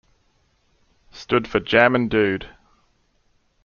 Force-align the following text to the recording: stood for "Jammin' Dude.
stood 1.11 1.47
for 1.47 1.59
"Jammin' 1.59 2.07
Dude. 2.09 2.49